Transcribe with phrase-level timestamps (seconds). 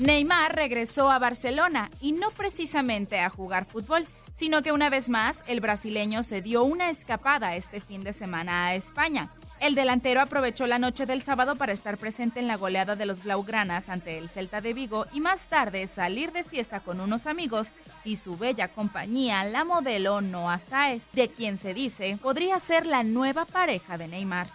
[0.00, 5.42] Neymar regresó a Barcelona y no precisamente a jugar fútbol, sino que una vez más
[5.46, 9.30] el brasileño se dio una escapada este fin de semana a España.
[9.58, 13.22] El delantero aprovechó la noche del sábado para estar presente en la goleada de los
[13.22, 17.72] Blaugranas ante el Celta de Vigo y más tarde salir de fiesta con unos amigos
[18.04, 23.02] y su bella compañía, la modelo Noah Saez, de quien se dice podría ser la
[23.02, 24.46] nueva pareja de Neymar.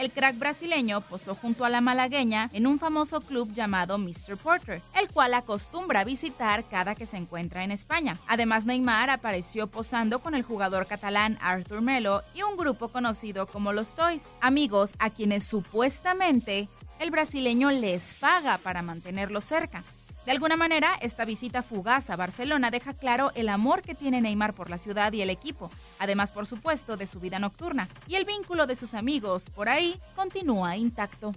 [0.00, 4.38] El crack brasileño posó junto a la malagueña en un famoso club llamado Mr.
[4.42, 8.18] Porter, el cual acostumbra visitar cada que se encuentra en España.
[8.26, 13.74] Además, Neymar apareció posando con el jugador catalán Arthur Melo y un grupo conocido como
[13.74, 19.84] los Toys, amigos a quienes supuestamente el brasileño les paga para mantenerlos cerca.
[20.26, 24.52] De alguna manera, esta visita fugaz a Barcelona deja claro el amor que tiene Neymar
[24.52, 28.26] por la ciudad y el equipo, además por supuesto de su vida nocturna, y el
[28.26, 31.32] vínculo de sus amigos por ahí continúa intacto.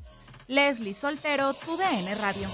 [0.48, 2.50] Leslie Soltero, TUDN Radio.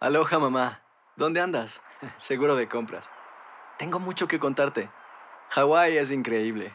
[0.00, 0.80] Aloha mamá,
[1.16, 1.82] ¿dónde andas?
[2.16, 3.10] Seguro de compras.
[3.76, 4.90] Tengo mucho que contarte.
[5.50, 6.74] Hawái es increíble.